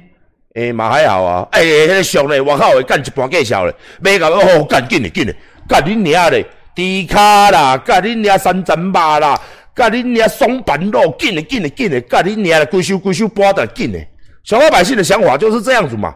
[0.55, 5.35] 哎，嘛还好啊，哎，迄个俗嘞，我靠，干一半介绍嘞，卖个哦，干紧嘞，紧嘞。
[5.67, 6.45] 干你娘嘞！
[6.75, 9.39] 低卡啦，干你娘三层肉啦，
[9.81, 13.97] 干你娘松板肉，紧的紧的紧的，干你娘的龟修龟修剥的紧的。
[14.43, 16.13] 小老百姓的想法就是这样子嘛。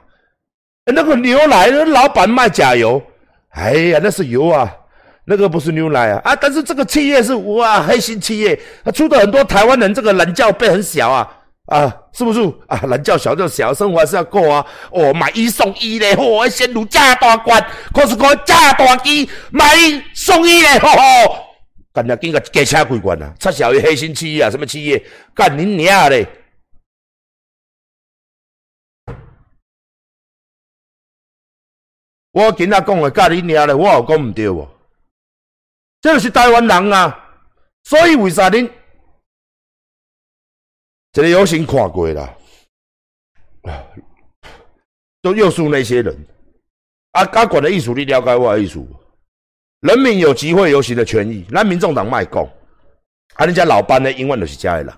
[0.93, 3.01] 那个牛奶，那老板卖假油，
[3.49, 4.71] 哎呀，那是油啊，
[5.25, 6.35] 那个不是牛奶啊啊！
[6.35, 11.27] 但是这个企业是哇，黑心企业，他出的很多台湾人，这个懒觉背很小啊
[11.65, 12.79] 啊，是不是啊？
[12.83, 14.63] 懒觉小就小，生活还是要过啊。
[14.91, 21.37] 哦，买一送一嘞，嚯，鲜乳加大罐，可是讲加大机，买一送一嘞，吼吼，
[21.95, 23.33] 干那紧个加车几罐啊？
[23.39, 24.51] 插小于黑心企业啊？
[24.51, 25.01] 什么企业？
[25.33, 26.27] 干你娘嘞！
[32.31, 34.67] 我今仔讲的，干你娘咧，我有讲毋对无？
[36.01, 37.17] 这就是台湾人啊！
[37.85, 38.69] 所以为啥恁
[41.13, 42.37] 这个游行看过啦？
[45.21, 46.13] 都又是那些人
[47.11, 47.21] 啊！
[47.21, 48.85] 阿管的艺术，你了解我的艺术？
[49.81, 52.43] 人民有集会游行的权益，咱民众党卖讲，
[53.35, 54.93] 啊，人家老班呢永远都是这的人，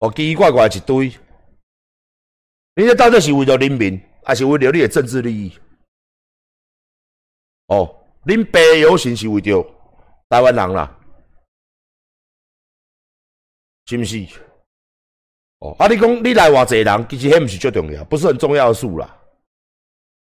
[0.00, 1.12] 哦，奇奇怪怪一堆，
[2.74, 5.58] 人家到底是为了人民，还是为了你的政治利益？
[7.66, 7.94] 哦，
[8.24, 9.62] 恁爸游行是为着
[10.28, 10.98] 台湾人啦，
[13.86, 14.26] 是毋是？
[15.60, 19.17] 哦，啊，你讲你来偌济人，其实迄毋是最重要，不是很重要的数啦。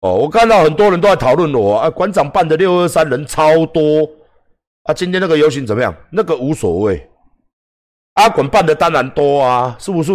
[0.01, 4.09] 哦，我看到很多人都在讨论我啊，馆长办的六二三人超多
[4.85, 5.95] 啊，今天那个游行怎么样？
[6.11, 7.09] 那个无所谓，
[8.15, 10.13] 阿管办的当然多啊，是不是？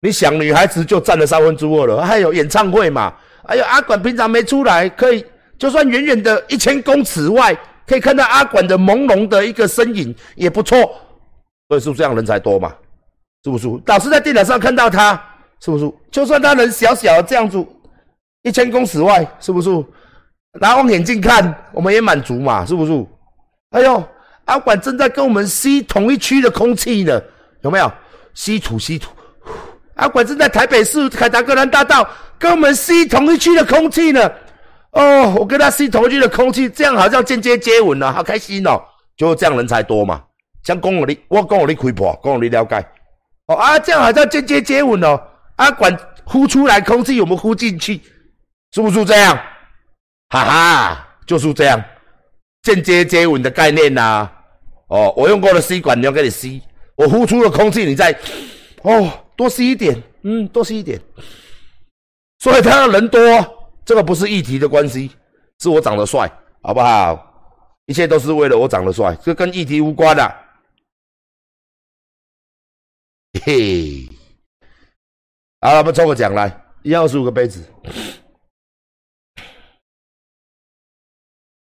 [0.00, 3.12] 你想女孩子就占了三分之二了，还有演唱会嘛？
[3.44, 5.24] 哎呦，阿管平常没出来，可以。
[5.58, 7.52] 就算远远的一千公尺外，
[7.84, 10.78] 可以看到阿管的朦胧的一个身影，也不错。
[11.68, 12.72] 所以是不是这样人才多嘛？
[13.42, 13.66] 是不是？
[13.86, 15.20] 老是在电脑上看到他，
[15.60, 15.92] 是不是？
[16.12, 17.66] 就算他人小小的这样子，
[18.42, 19.70] 一千公尺外，是不是？
[20.60, 23.06] 拿望远镜看，我们也满足嘛，是不是？
[23.70, 24.02] 哎呦，
[24.46, 27.20] 阿管正在跟我们吸同一区的空气呢，
[27.62, 27.92] 有没有？
[28.34, 29.10] 吸土吸土。
[29.94, 32.08] 阿管正在台北市凯达格兰大道
[32.38, 34.30] 跟我们吸同一区的空气呢。
[34.92, 38.80] 哦，我跟他吸同一区的空气，这样好像间接接吻了，好开心哦！
[39.16, 40.22] 就这样人才多嘛，
[40.62, 42.76] 像公我的，我公我的开破，公我的了解。
[43.46, 45.20] 哦啊，这样好像间接接吻哦，
[45.56, 48.00] 啊管呼出来空气，我们呼进去，
[48.72, 49.36] 是不是这样？
[50.28, 51.82] 哈哈，就是这样，
[52.62, 54.30] 间接接吻的概念呐。
[54.88, 56.62] 哦，我用过的吸管，你要给你吸，
[56.96, 58.12] 我呼出了空气，你再
[58.82, 61.00] 哦多吸一点，嗯，多吸一点。
[62.38, 63.20] 所以他的人多。
[63.84, 65.10] 这个不是议题的关系，
[65.60, 67.24] 是我长得帅，好不好？
[67.86, 70.36] 一切都是为了我长得帅，这跟议题无关的。
[73.42, 74.06] 嘿，
[75.62, 77.64] 好了，我们抽个奖来，一二十五个杯子。